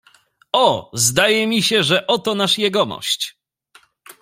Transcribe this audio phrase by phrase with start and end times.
[0.53, 3.37] "O, zdaje mi się, że oto nasz jegomość!"